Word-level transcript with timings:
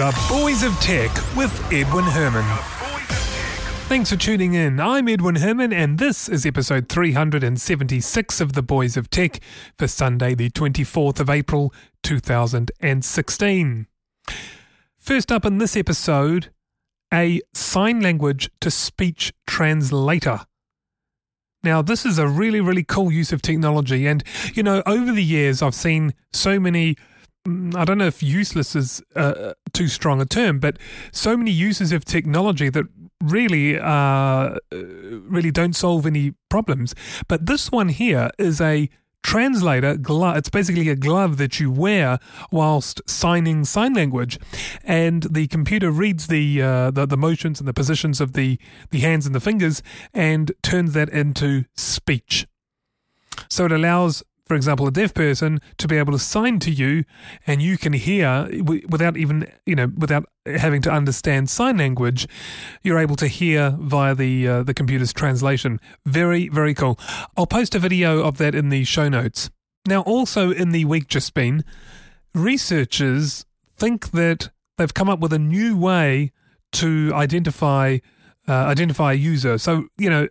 The 0.00 0.26
Boys 0.30 0.62
of 0.62 0.72
Tech 0.80 1.14
with 1.36 1.52
Edwin 1.70 2.06
Herman. 2.06 2.46
Thanks 3.86 4.08
for 4.08 4.16
tuning 4.16 4.54
in. 4.54 4.80
I'm 4.80 5.06
Edwin 5.08 5.34
Herman, 5.34 5.74
and 5.74 5.98
this 5.98 6.26
is 6.26 6.46
episode 6.46 6.88
376 6.88 8.40
of 8.40 8.54
The 8.54 8.62
Boys 8.62 8.96
of 8.96 9.10
Tech 9.10 9.40
for 9.76 9.86
Sunday, 9.86 10.34
the 10.34 10.48
24th 10.48 11.20
of 11.20 11.28
April, 11.28 11.74
2016. 12.02 13.86
First 14.96 15.30
up 15.30 15.44
in 15.44 15.58
this 15.58 15.76
episode, 15.76 16.50
a 17.12 17.42
sign 17.52 18.00
language 18.00 18.48
to 18.62 18.70
speech 18.70 19.34
translator. 19.46 20.46
Now, 21.62 21.82
this 21.82 22.06
is 22.06 22.18
a 22.18 22.26
really, 22.26 22.62
really 22.62 22.84
cool 22.84 23.12
use 23.12 23.32
of 23.32 23.42
technology. 23.42 24.06
And, 24.06 24.24
you 24.54 24.62
know, 24.62 24.82
over 24.86 25.12
the 25.12 25.22
years, 25.22 25.60
I've 25.60 25.74
seen 25.74 26.14
so 26.32 26.58
many 26.58 26.96
I 27.46 27.84
don't 27.84 27.98
know 27.98 28.06
if 28.06 28.22
useless 28.22 28.76
is 28.76 29.02
uh, 29.16 29.54
too 29.72 29.88
strong 29.88 30.20
a 30.20 30.26
term, 30.26 30.58
but 30.58 30.78
so 31.10 31.36
many 31.36 31.50
uses 31.50 31.90
of 31.90 32.04
technology 32.04 32.68
that 32.68 32.84
really 33.22 33.78
uh, 33.78 34.56
really 34.70 35.50
don't 35.50 35.74
solve 35.74 36.06
any 36.06 36.34
problems. 36.50 36.94
But 37.28 37.46
this 37.46 37.72
one 37.72 37.88
here 37.88 38.30
is 38.38 38.60
a 38.60 38.90
translator 39.22 39.96
glove. 39.96 40.36
It's 40.36 40.50
basically 40.50 40.88
a 40.90 40.96
glove 40.96 41.38
that 41.38 41.60
you 41.60 41.70
wear 41.70 42.18
whilst 42.50 43.00
signing 43.06 43.64
sign 43.64 43.94
language, 43.94 44.38
and 44.84 45.22
the 45.22 45.46
computer 45.46 45.90
reads 45.90 46.26
the 46.26 46.62
uh, 46.62 46.90
the, 46.90 47.06
the 47.06 47.16
motions 47.16 47.58
and 47.58 47.68
the 47.68 47.74
positions 47.74 48.20
of 48.20 48.34
the 48.34 48.58
the 48.90 49.00
hands 49.00 49.24
and 49.24 49.34
the 49.34 49.40
fingers 49.40 49.82
and 50.12 50.52
turns 50.62 50.92
that 50.92 51.08
into 51.08 51.64
speech. 51.74 52.46
So 53.48 53.64
it 53.64 53.72
allows 53.72 54.22
for 54.50 54.56
example, 54.56 54.84
a 54.88 54.90
deaf 54.90 55.14
person 55.14 55.60
to 55.78 55.86
be 55.86 55.96
able 55.96 56.12
to 56.12 56.18
sign 56.18 56.58
to 56.58 56.72
you 56.72 57.04
and 57.46 57.62
you 57.62 57.78
can 57.78 57.92
hear 57.92 58.48
without 58.88 59.16
even, 59.16 59.46
you 59.64 59.76
know, 59.76 59.92
without 59.96 60.24
having 60.44 60.82
to 60.82 60.90
understand 60.90 61.48
sign 61.48 61.76
language, 61.76 62.26
you're 62.82 62.98
able 62.98 63.14
to 63.14 63.28
hear 63.28 63.76
via 63.78 64.12
the 64.12 64.48
uh, 64.48 64.62
the 64.64 64.74
computer's 64.74 65.12
translation. 65.12 65.78
Very, 66.04 66.48
very 66.48 66.74
cool. 66.74 66.98
I'll 67.36 67.46
post 67.46 67.76
a 67.76 67.78
video 67.78 68.24
of 68.24 68.38
that 68.38 68.56
in 68.56 68.70
the 68.70 68.82
show 68.82 69.08
notes. 69.08 69.50
Now, 69.86 70.00
also 70.00 70.50
in 70.50 70.70
the 70.70 70.84
week 70.84 71.06
just 71.06 71.32
been, 71.32 71.62
researchers 72.34 73.46
think 73.76 74.10
that 74.10 74.50
they've 74.78 74.92
come 74.92 75.08
up 75.08 75.20
with 75.20 75.32
a 75.32 75.38
new 75.38 75.78
way 75.78 76.32
to 76.72 77.12
identify 77.14 77.98
uh, 78.48 78.52
identify 78.52 79.12
a 79.12 79.14
user. 79.14 79.58
So, 79.58 79.84
you 79.96 80.10
know, 80.10 80.26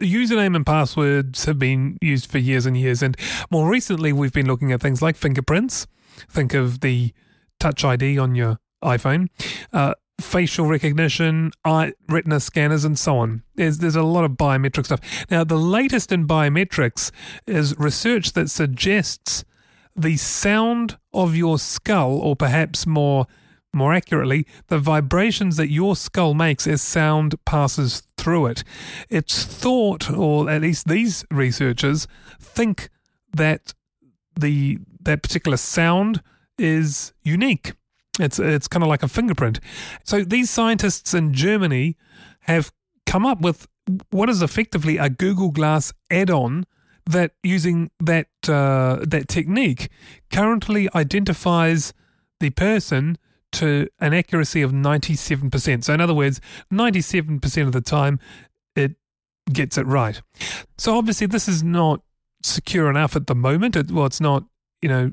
username 0.00 0.56
and 0.56 0.66
passwords 0.66 1.44
have 1.44 1.58
been 1.58 1.98
used 2.00 2.30
for 2.30 2.38
years 2.38 2.66
and 2.66 2.76
years. 2.76 3.02
And 3.02 3.16
more 3.50 3.68
recently, 3.68 4.12
we've 4.12 4.32
been 4.32 4.46
looking 4.46 4.72
at 4.72 4.80
things 4.80 5.02
like 5.02 5.16
fingerprints. 5.16 5.86
Think 6.28 6.54
of 6.54 6.80
the 6.80 7.12
Touch 7.60 7.84
ID 7.84 8.18
on 8.18 8.34
your 8.34 8.58
iPhone, 8.82 9.28
uh, 9.72 9.94
facial 10.20 10.66
recognition, 10.66 11.52
retina 11.64 12.40
scanners, 12.40 12.84
and 12.84 12.98
so 12.98 13.18
on. 13.18 13.42
There's, 13.54 13.78
there's 13.78 13.96
a 13.96 14.02
lot 14.02 14.24
of 14.24 14.32
biometric 14.32 14.84
stuff. 14.84 15.00
Now, 15.30 15.44
the 15.44 15.56
latest 15.56 16.12
in 16.12 16.26
biometrics 16.26 17.10
is 17.46 17.78
research 17.78 18.32
that 18.32 18.50
suggests 18.50 19.44
the 19.96 20.16
sound 20.16 20.98
of 21.12 21.36
your 21.36 21.58
skull, 21.58 22.18
or 22.18 22.36
perhaps 22.36 22.86
more 22.86 23.26
more 23.74 23.92
accurately, 23.92 24.46
the 24.68 24.78
vibrations 24.78 25.56
that 25.56 25.68
your 25.68 25.96
skull 25.96 26.32
makes 26.32 26.64
as 26.66 26.80
sound 26.80 27.34
passes 27.44 28.02
through 28.24 28.46
it. 28.46 28.64
It's 29.10 29.44
thought, 29.44 30.10
or 30.10 30.48
at 30.48 30.62
least 30.62 30.88
these 30.88 31.24
researchers 31.30 32.08
think 32.40 32.88
that 33.36 33.74
the 34.40 34.78
that 35.02 35.22
particular 35.22 35.58
sound 35.58 36.22
is 36.58 37.12
unique. 37.22 37.74
It's 38.18 38.38
it's 38.38 38.68
kind 38.68 38.82
of 38.82 38.88
like 38.88 39.02
a 39.02 39.08
fingerprint. 39.08 39.60
So 40.04 40.24
these 40.24 40.50
scientists 40.50 41.12
in 41.12 41.34
Germany 41.34 41.96
have 42.40 42.72
come 43.04 43.26
up 43.26 43.40
with 43.42 43.68
what 44.10 44.30
is 44.30 44.40
effectively 44.40 44.96
a 44.96 45.10
Google 45.10 45.50
Glass 45.50 45.92
add-on 46.10 46.64
that 47.04 47.32
using 47.42 47.90
that 48.00 48.28
uh, 48.48 49.04
that 49.06 49.28
technique 49.28 49.90
currently 50.32 50.88
identifies 50.94 51.92
the 52.40 52.50
person 52.50 53.18
to 53.54 53.88
an 54.00 54.14
accuracy 54.14 54.62
of 54.62 54.72
97%. 54.72 55.84
So, 55.84 55.94
in 55.94 56.00
other 56.00 56.14
words, 56.14 56.40
97% 56.72 57.66
of 57.66 57.72
the 57.72 57.80
time 57.80 58.18
it 58.76 58.96
gets 59.52 59.78
it 59.78 59.86
right. 59.86 60.20
So, 60.78 60.96
obviously, 60.96 61.26
this 61.26 61.48
is 61.48 61.62
not 61.62 62.00
secure 62.42 62.90
enough 62.90 63.16
at 63.16 63.26
the 63.26 63.34
moment. 63.34 63.76
It, 63.76 63.90
well, 63.90 64.06
it's 64.06 64.20
not, 64.20 64.44
you 64.82 64.88
know, 64.88 65.10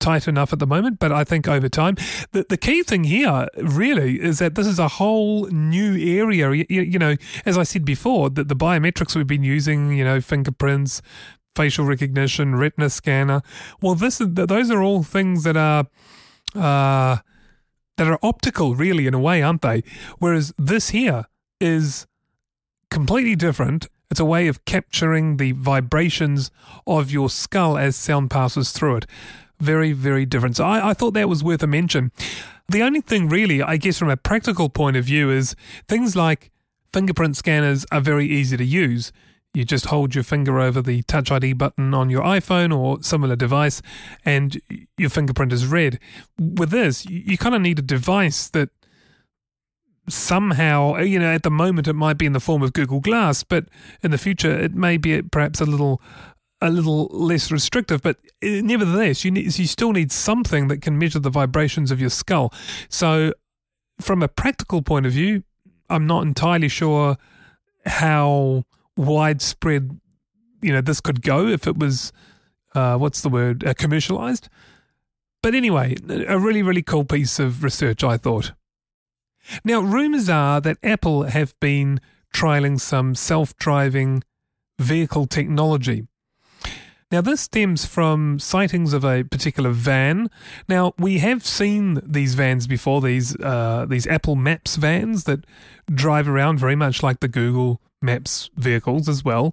tight 0.00 0.28
enough 0.28 0.52
at 0.52 0.58
the 0.58 0.66
moment, 0.66 0.98
but 0.98 1.12
I 1.12 1.24
think 1.24 1.48
over 1.48 1.68
time, 1.68 1.96
the, 2.32 2.44
the 2.48 2.56
key 2.56 2.82
thing 2.82 3.04
here 3.04 3.46
really 3.56 4.20
is 4.20 4.38
that 4.38 4.54
this 4.54 4.66
is 4.66 4.78
a 4.78 4.88
whole 4.88 5.46
new 5.46 5.96
area. 5.96 6.52
You, 6.52 6.82
you 6.82 6.98
know, 6.98 7.16
as 7.46 7.56
I 7.56 7.62
said 7.62 7.84
before, 7.84 8.30
that 8.30 8.48
the 8.48 8.56
biometrics 8.56 9.16
we've 9.16 9.26
been 9.26 9.44
using, 9.44 9.96
you 9.96 10.04
know, 10.04 10.20
fingerprints, 10.20 11.00
facial 11.56 11.84
recognition, 11.84 12.54
retina 12.56 12.90
scanner. 12.90 13.42
Well, 13.80 13.94
this 13.94 14.20
is, 14.20 14.28
those 14.32 14.70
are 14.70 14.82
all 14.82 15.02
things 15.02 15.44
that 15.44 15.56
are, 15.56 15.86
uh, 16.54 17.18
that 17.96 18.08
are 18.08 18.18
optical, 18.22 18.74
really, 18.74 19.06
in 19.06 19.14
a 19.14 19.18
way, 19.18 19.42
aren't 19.42 19.62
they? 19.62 19.82
Whereas 20.18 20.52
this 20.58 20.90
here 20.90 21.26
is 21.60 22.06
completely 22.90 23.36
different. 23.36 23.88
It's 24.10 24.20
a 24.20 24.24
way 24.24 24.46
of 24.48 24.64
capturing 24.64 25.38
the 25.38 25.52
vibrations 25.52 26.50
of 26.86 27.10
your 27.10 27.30
skull 27.30 27.76
as 27.78 27.96
sound 27.96 28.30
passes 28.30 28.70
through 28.72 28.96
it. 28.96 29.06
Very, 29.60 29.92
very 29.92 30.26
different. 30.26 30.56
So 30.56 30.64
I, 30.64 30.90
I 30.90 30.94
thought 30.94 31.14
that 31.14 31.28
was 31.28 31.42
worth 31.42 31.62
a 31.62 31.66
mention. 31.66 32.12
The 32.68 32.82
only 32.82 33.00
thing, 33.00 33.28
really, 33.28 33.62
I 33.62 33.76
guess, 33.76 33.98
from 33.98 34.10
a 34.10 34.16
practical 34.16 34.68
point 34.68 34.96
of 34.96 35.04
view, 35.04 35.30
is 35.30 35.54
things 35.88 36.16
like 36.16 36.50
fingerprint 36.92 37.36
scanners 37.36 37.84
are 37.90 38.00
very 38.00 38.26
easy 38.26 38.56
to 38.56 38.64
use. 38.64 39.12
You 39.54 39.64
just 39.64 39.86
hold 39.86 40.14
your 40.14 40.24
finger 40.24 40.58
over 40.58 40.82
the 40.82 41.02
Touch 41.02 41.30
ID 41.30 41.52
button 41.52 41.94
on 41.94 42.10
your 42.10 42.22
iPhone 42.22 42.76
or 42.76 43.02
similar 43.02 43.36
device, 43.36 43.80
and 44.24 44.60
your 44.98 45.10
fingerprint 45.10 45.52
is 45.52 45.66
read. 45.66 46.00
With 46.38 46.70
this, 46.70 47.06
you 47.06 47.38
kind 47.38 47.54
of 47.54 47.62
need 47.62 47.78
a 47.78 47.82
device 47.82 48.48
that 48.50 48.70
somehow, 50.08 50.98
you 50.98 51.18
know, 51.18 51.32
at 51.32 51.44
the 51.44 51.50
moment 51.50 51.88
it 51.88 51.94
might 51.94 52.18
be 52.18 52.26
in 52.26 52.32
the 52.32 52.40
form 52.40 52.62
of 52.62 52.72
Google 52.72 53.00
Glass, 53.00 53.44
but 53.44 53.66
in 54.02 54.10
the 54.10 54.18
future 54.18 54.50
it 54.50 54.74
may 54.74 54.96
be 54.96 55.22
perhaps 55.22 55.60
a 55.60 55.64
little 55.64 56.02
a 56.60 56.70
little 56.70 57.06
less 57.12 57.52
restrictive, 57.52 58.00
but 58.00 58.16
uh, 58.42 58.62
nevertheless, 58.62 59.24
you 59.24 59.30
need, 59.30 59.58
you 59.58 59.66
still 59.66 59.92
need 59.92 60.10
something 60.10 60.68
that 60.68 60.80
can 60.80 60.98
measure 60.98 61.18
the 61.18 61.28
vibrations 61.28 61.90
of 61.90 62.00
your 62.00 62.08
skull. 62.08 62.52
So, 62.88 63.34
from 64.00 64.22
a 64.22 64.28
practical 64.28 64.80
point 64.80 65.04
of 65.04 65.12
view, 65.12 65.44
I'm 65.90 66.06
not 66.06 66.22
entirely 66.22 66.68
sure 66.68 67.18
how 67.84 68.64
widespread, 68.96 69.98
you 70.62 70.72
know, 70.72 70.80
this 70.80 71.00
could 71.00 71.22
go 71.22 71.46
if 71.46 71.66
it 71.66 71.78
was, 71.78 72.12
uh, 72.74 72.96
what's 72.96 73.20
the 73.20 73.28
word, 73.28 73.64
uh, 73.64 73.74
commercialized. 73.74 74.48
But 75.42 75.54
anyway, 75.54 75.96
a 76.08 76.38
really, 76.38 76.62
really 76.62 76.82
cool 76.82 77.04
piece 77.04 77.38
of 77.38 77.62
research, 77.62 78.02
I 78.02 78.16
thought. 78.16 78.52
Now, 79.64 79.80
rumors 79.80 80.28
are 80.28 80.60
that 80.60 80.78
Apple 80.82 81.24
have 81.24 81.54
been 81.60 82.00
trialing 82.34 82.80
some 82.80 83.14
self 83.14 83.54
driving 83.56 84.22
vehicle 84.78 85.26
technology. 85.26 86.06
Now, 87.14 87.20
this 87.20 87.42
stems 87.42 87.84
from 87.84 88.40
sightings 88.40 88.92
of 88.92 89.04
a 89.04 89.22
particular 89.22 89.70
van. 89.70 90.28
Now, 90.68 90.94
we 90.98 91.18
have 91.18 91.46
seen 91.46 92.00
these 92.04 92.34
vans 92.34 92.66
before, 92.66 93.00
these, 93.00 93.36
uh, 93.36 93.86
these 93.88 94.04
Apple 94.08 94.34
Maps 94.34 94.74
vans 94.74 95.22
that 95.22 95.44
drive 95.88 96.28
around 96.28 96.58
very 96.58 96.74
much 96.74 97.04
like 97.04 97.20
the 97.20 97.28
Google 97.28 97.80
Maps 98.02 98.50
vehicles 98.56 99.08
as 99.08 99.24
well, 99.24 99.52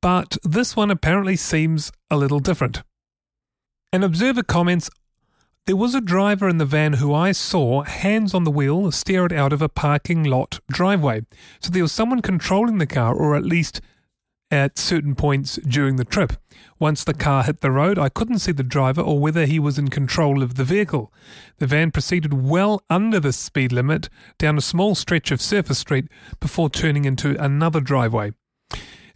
but 0.00 0.38
this 0.42 0.74
one 0.74 0.90
apparently 0.90 1.36
seems 1.36 1.92
a 2.10 2.16
little 2.16 2.40
different. 2.40 2.82
An 3.92 4.02
observer 4.02 4.42
comments 4.42 4.88
There 5.66 5.76
was 5.76 5.94
a 5.94 6.00
driver 6.00 6.48
in 6.48 6.56
the 6.56 6.64
van 6.64 6.94
who 6.94 7.12
I 7.12 7.32
saw, 7.32 7.82
hands 7.82 8.32
on 8.32 8.44
the 8.44 8.50
wheel, 8.50 8.90
stare 8.90 9.26
it 9.26 9.32
out 9.32 9.52
of 9.52 9.60
a 9.60 9.68
parking 9.68 10.24
lot 10.24 10.60
driveway. 10.70 11.26
So 11.60 11.70
there 11.70 11.82
was 11.82 11.92
someone 11.92 12.22
controlling 12.22 12.78
the 12.78 12.86
car, 12.86 13.14
or 13.14 13.36
at 13.36 13.44
least 13.44 13.82
at 14.50 14.78
certain 14.78 15.14
points 15.14 15.58
during 15.66 15.96
the 15.96 16.04
trip. 16.04 16.32
Once 16.78 17.04
the 17.04 17.14
car 17.14 17.44
hit 17.44 17.60
the 17.60 17.70
road, 17.70 17.98
I 17.98 18.08
couldn't 18.08 18.40
see 18.40 18.52
the 18.52 18.62
driver 18.62 19.00
or 19.00 19.20
whether 19.20 19.46
he 19.46 19.58
was 19.58 19.78
in 19.78 19.88
control 19.88 20.42
of 20.42 20.54
the 20.54 20.64
vehicle. 20.64 21.12
The 21.58 21.66
van 21.66 21.90
proceeded 21.90 22.32
well 22.32 22.82
under 22.90 23.20
the 23.20 23.32
speed 23.32 23.70
limit 23.70 24.08
down 24.38 24.58
a 24.58 24.62
small 24.62 24.94
stretch 24.94 25.30
of 25.30 25.40
surface 25.40 25.78
street 25.78 26.08
before 26.40 26.70
turning 26.70 27.04
into 27.04 27.40
another 27.42 27.80
driveway. 27.80 28.32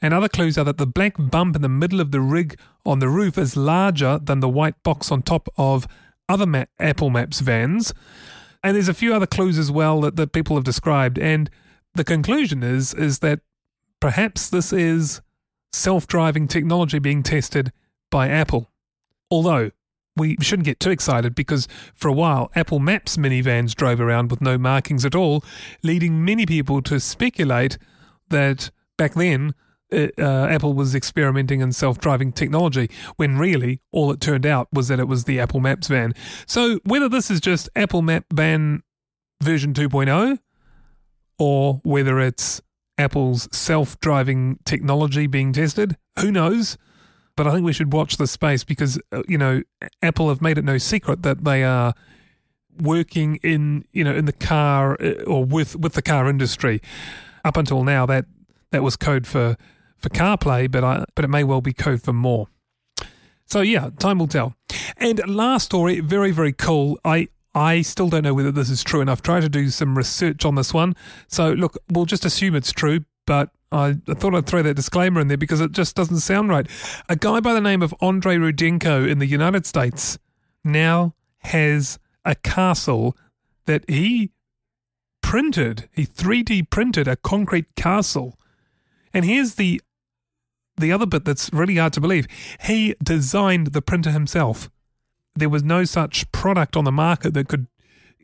And 0.00 0.12
other 0.12 0.28
clues 0.28 0.58
are 0.58 0.64
that 0.64 0.76
the 0.76 0.86
black 0.86 1.14
bump 1.18 1.56
in 1.56 1.62
the 1.62 1.68
middle 1.68 2.00
of 2.00 2.10
the 2.10 2.20
rig 2.20 2.58
on 2.84 2.98
the 2.98 3.08
roof 3.08 3.38
is 3.38 3.56
larger 3.56 4.18
than 4.22 4.40
the 4.40 4.48
white 4.48 4.82
box 4.82 5.10
on 5.10 5.22
top 5.22 5.48
of 5.56 5.86
other 6.28 6.46
Ma- 6.46 6.64
Apple 6.78 7.10
Maps 7.10 7.40
vans. 7.40 7.94
And 8.62 8.74
there's 8.76 8.88
a 8.88 8.94
few 8.94 9.14
other 9.14 9.26
clues 9.26 9.58
as 9.58 9.70
well 9.70 10.02
that, 10.02 10.16
that 10.16 10.32
people 10.32 10.56
have 10.56 10.64
described. 10.64 11.18
And 11.18 11.50
the 11.94 12.04
conclusion 12.04 12.62
is 12.62 12.92
is 12.92 13.20
that 13.20 13.40
perhaps 14.04 14.50
this 14.50 14.70
is 14.70 15.22
self 15.72 16.06
driving 16.06 16.46
technology 16.46 16.98
being 16.98 17.22
tested 17.22 17.72
by 18.10 18.28
Apple. 18.28 18.70
Although, 19.30 19.70
we 20.14 20.36
shouldn't 20.42 20.66
get 20.66 20.78
too 20.78 20.90
excited 20.90 21.34
because 21.34 21.66
for 21.94 22.08
a 22.08 22.12
while 22.12 22.50
Apple 22.54 22.80
Maps 22.80 23.16
minivans 23.16 23.74
drove 23.74 24.02
around 24.02 24.30
with 24.30 24.42
no 24.42 24.58
markings 24.58 25.06
at 25.06 25.14
all, 25.14 25.42
leading 25.82 26.22
many 26.22 26.44
people 26.44 26.82
to 26.82 27.00
speculate 27.00 27.78
that 28.28 28.70
back 28.98 29.14
then 29.14 29.54
uh, 29.90 30.08
uh, 30.18 30.48
Apple 30.50 30.74
was 30.74 30.94
experimenting 30.94 31.62
in 31.62 31.72
self 31.72 31.96
driving 31.96 32.30
technology 32.30 32.90
when 33.16 33.38
really 33.38 33.80
all 33.90 34.12
it 34.12 34.20
turned 34.20 34.44
out 34.44 34.68
was 34.70 34.88
that 34.88 35.00
it 35.00 35.08
was 35.08 35.24
the 35.24 35.40
Apple 35.40 35.60
Maps 35.60 35.88
van. 35.88 36.12
So 36.46 36.78
whether 36.84 37.08
this 37.08 37.30
is 37.30 37.40
just 37.40 37.70
Apple 37.74 38.02
Map 38.02 38.26
van 38.30 38.82
version 39.42 39.72
2.0 39.72 40.40
or 41.38 41.80
whether 41.84 42.20
it's 42.20 42.60
Apple's 42.98 43.48
self 43.56 43.98
driving 44.00 44.58
technology 44.64 45.26
being 45.26 45.52
tested, 45.52 45.96
who 46.20 46.30
knows? 46.30 46.78
But 47.36 47.46
I 47.48 47.52
think 47.52 47.64
we 47.64 47.72
should 47.72 47.92
watch 47.92 48.16
this 48.16 48.30
space 48.30 48.62
because, 48.62 49.00
uh, 49.10 49.22
you 49.26 49.36
know, 49.36 49.62
Apple 50.02 50.28
have 50.28 50.40
made 50.40 50.56
it 50.56 50.64
no 50.64 50.78
secret 50.78 51.22
that 51.22 51.44
they 51.44 51.64
are 51.64 51.94
working 52.80 53.36
in, 53.42 53.84
you 53.92 54.04
know, 54.04 54.14
in 54.14 54.26
the 54.26 54.32
car 54.32 54.96
uh, 55.02 55.24
or 55.24 55.44
with, 55.44 55.74
with 55.74 55.94
the 55.94 56.02
car 56.02 56.28
industry. 56.28 56.80
Up 57.44 57.56
until 57.56 57.82
now, 57.82 58.06
that, 58.06 58.26
that 58.70 58.84
was 58.84 58.96
code 58.96 59.26
for, 59.26 59.56
for 59.98 60.08
CarPlay, 60.10 60.70
but 60.70 60.84
I, 60.84 61.04
but 61.16 61.24
it 61.24 61.28
may 61.28 61.42
well 61.42 61.60
be 61.60 61.72
code 61.72 62.02
for 62.02 62.12
more. 62.12 62.48
So 63.46 63.60
yeah, 63.60 63.90
time 63.98 64.18
will 64.18 64.28
tell. 64.28 64.54
And 64.96 65.20
last 65.28 65.64
story, 65.64 66.00
very 66.00 66.30
very 66.30 66.52
cool. 66.52 66.98
I 67.04 67.28
I 67.54 67.82
still 67.82 68.08
don't 68.08 68.24
know 68.24 68.34
whether 68.34 68.50
this 68.50 68.70
is 68.70 68.82
true, 68.82 69.00
and 69.00 69.10
I've 69.10 69.22
tried 69.22 69.40
to 69.40 69.48
do 69.48 69.68
some 69.68 69.96
research 69.96 70.44
on 70.44 70.56
this 70.56 70.74
one. 70.74 70.96
So, 71.28 71.52
look, 71.52 71.78
we'll 71.90 72.04
just 72.04 72.24
assume 72.24 72.54
it's 72.56 72.72
true, 72.72 73.04
but 73.26 73.50
I, 73.70 73.96
I 74.08 74.14
thought 74.14 74.34
I'd 74.34 74.46
throw 74.46 74.62
that 74.62 74.74
disclaimer 74.74 75.20
in 75.20 75.28
there 75.28 75.36
because 75.36 75.60
it 75.60 75.72
just 75.72 75.94
doesn't 75.94 76.20
sound 76.20 76.48
right. 76.48 76.66
A 77.08 77.16
guy 77.16 77.40
by 77.40 77.54
the 77.54 77.60
name 77.60 77.82
of 77.82 77.94
Andrei 78.00 78.36
Rudenko 78.36 79.08
in 79.08 79.18
the 79.18 79.26
United 79.26 79.66
States 79.66 80.18
now 80.64 81.14
has 81.38 81.98
a 82.24 82.34
castle 82.34 83.16
that 83.66 83.88
he 83.88 84.30
printed, 85.22 85.88
he 85.92 86.06
3D 86.06 86.70
printed 86.70 87.08
a 87.08 87.16
concrete 87.16 87.74
castle. 87.74 88.38
And 89.12 89.24
here's 89.24 89.54
the 89.54 89.80
the 90.76 90.90
other 90.90 91.06
bit 91.06 91.24
that's 91.24 91.52
really 91.52 91.76
hard 91.76 91.92
to 91.92 92.00
believe. 92.00 92.26
He 92.62 92.96
designed 93.02 93.68
the 93.68 93.82
printer 93.82 94.10
himself 94.10 94.68
there 95.34 95.48
was 95.48 95.62
no 95.62 95.84
such 95.84 96.30
product 96.32 96.76
on 96.76 96.84
the 96.84 96.92
market 96.92 97.34
that 97.34 97.48
could, 97.48 97.66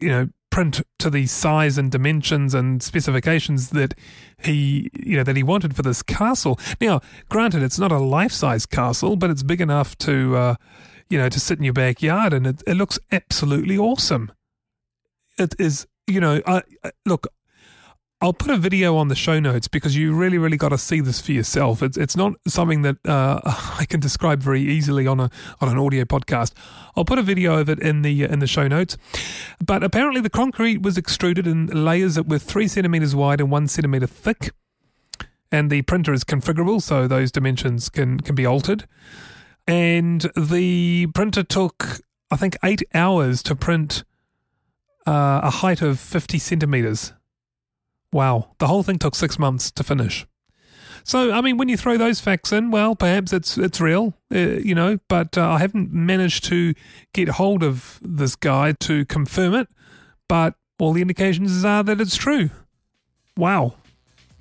you 0.01 0.09
know, 0.09 0.29
print 0.51 0.83
to 0.99 1.11
the 1.11 1.27
size 1.27 1.79
and 1.79 1.93
dimensions 1.93 2.55
and 2.55 2.83
specifications 2.83 3.71
that 3.71 3.95
he, 4.43 4.91
you 4.95 5.17
know, 5.17 5.23
that 5.23 5.37
he 5.37 5.43
wanted 5.43 5.77
for 5.77 5.83
this 5.83 6.03
castle. 6.03 6.59
Now, 6.81 7.01
granted, 7.29 7.63
it's 7.63 7.79
not 7.79 7.93
a 7.93 7.99
life-size 7.99 8.67
castle, 8.67 9.17
but 9.17 9.31
it's 9.31 9.45
big 9.45 9.61
enough 9.61 9.97
to, 9.99 10.37
uh, 10.37 10.55
you 11.09 11.19
know, 11.19 11.29
to 11.29 11.39
sit 11.39 11.59
in 11.59 11.65
your 11.65 11.73
backyard, 11.73 12.33
and 12.33 12.47
it, 12.47 12.63
it 12.67 12.75
looks 12.75 12.99
absolutely 13.13 13.79
awesome. 13.79 14.33
It 15.39 15.55
is, 15.59 15.87
you 16.07 16.21
know, 16.21 16.43
I, 16.47 16.63
I 16.85 16.91
look. 17.07 17.27
I'll 18.23 18.35
put 18.35 18.51
a 18.51 18.59
video 18.59 18.97
on 18.97 19.09
the 19.09 19.15
show 19.15 19.41
notes 19.41 19.67
because 19.67 19.97
you 19.97 20.13
really, 20.13 20.37
really 20.37 20.59
got 20.59 20.69
to 20.69 20.79
see 20.79 21.01
this 21.01 21.23
for 21.23 21.33
yourself. 21.33 21.83
It's 21.83 21.97
it's 21.97 22.17
not 22.17 22.35
something 22.47 22.83
that 22.83 22.97
uh, 23.07 23.41
I 23.79 23.87
can 23.89 23.99
describe 23.99 24.43
very 24.43 24.61
easily 24.61 25.07
on 25.07 25.21
a 25.21 25.31
on 25.61 25.71
an 25.71 25.79
audio 25.79 26.05
podcast. 26.05 26.53
I'll 26.95 27.07
put 27.07 27.19
a 27.19 27.23
video 27.23 27.59
of 27.59 27.71
it 27.71 27.79
in 27.81 28.03
the 28.03 28.25
in 28.25 28.41
the 28.41 28.47
show 28.47 28.69
notes. 28.69 28.99
But 29.65 29.83
apparently, 29.83 30.21
the 30.21 30.29
concrete 30.29 30.83
was 30.83 30.99
extruded 30.99 31.47
in 31.47 31.69
layers 31.69 32.17
that 32.17 32.29
were 32.29 32.39
three 32.39 32.69
centimeters 32.69 33.17
wide 33.17 33.41
and 33.41 33.51
one 33.51 33.69
centimeter 33.69 34.07
thick, 34.07 34.51
and 35.51 35.71
the 35.71 35.81
printer 35.83 36.13
is 36.13 36.23
configurable, 36.23 36.83
so 36.83 37.09
those 37.09 37.33
dimensions 37.33 37.89
can 37.89 38.21
can 38.21 38.35
be 38.35 38.45
altered. 38.45 38.87
And 39.67 40.31
the 40.37 41.07
printer 41.15 41.43
took, 41.43 42.01
I 42.31 42.37
think, 42.37 42.59
eight 42.63 42.83
hours 42.93 43.43
to 43.45 43.55
print 43.57 44.05
uh, 45.07 45.41
a 45.43 45.51
height 45.51 45.81
of 45.81 45.99
fifty 45.99 46.39
centimeters. 46.39 47.15
Wow, 48.13 48.51
the 48.59 48.67
whole 48.67 48.83
thing 48.83 48.99
took 48.99 49.15
six 49.15 49.39
months 49.39 49.71
to 49.73 49.85
finish. 49.85 50.27
So, 51.05 51.33
I 51.33 51.41
mean, 51.41 51.57
when 51.57 51.69
you 51.69 51.77
throw 51.77 51.97
those 51.97 52.21
facts 52.21 52.53
in, 52.53 52.71
well, 52.71 52.95
perhaps 52.95 53.33
it's 53.33 53.57
it's 53.57 53.81
real, 53.81 54.15
uh, 54.35 54.39
you 54.39 54.75
know. 54.75 54.99
But 55.09 55.39
uh, 55.39 55.49
I 55.49 55.59
haven't 55.59 55.93
managed 55.93 56.45
to 56.45 56.75
get 57.15 57.31
hold 57.31 57.63
of 57.63 57.99
this 58.03 58.37
guy 58.37 58.73
to 58.73 59.05
confirm 59.07 59.55
it. 59.55 59.69
But 60.29 60.55
all 60.79 60.93
the 60.93 61.03
indications 61.03 61.65
are 61.65 61.83
that 61.83 62.01
it's 62.01 62.17
true. 62.17 62.51
Wow. 63.37 63.75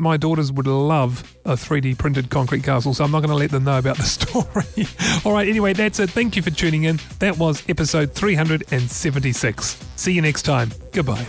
My 0.01 0.15
daughters 0.15 0.49
would 0.49 0.65
love 0.65 1.35
a 1.43 1.53
3D 1.53 1.97
printed 1.97 2.29
concrete 2.29 2.63
castle, 2.63 2.93
so 2.93 3.03
I'm 3.03 3.11
not 3.11 3.19
going 3.19 3.31
to 3.31 3.35
let 3.35 3.51
them 3.51 3.65
know 3.65 3.77
about 3.77 3.97
the 3.97 4.03
story. 4.03 4.87
all 5.25 5.33
right, 5.33 5.47
anyway, 5.47 5.73
that's 5.73 5.99
it. 5.99 6.09
Thank 6.09 6.37
you 6.37 6.41
for 6.41 6.51
tuning 6.51 6.85
in. 6.85 6.99
That 7.19 7.37
was 7.37 7.67
episode 7.67 8.13
376. 8.13 9.85
See 9.97 10.13
you 10.13 10.21
next 10.21 10.43
time. 10.43 10.71
Goodbye. 10.93 11.25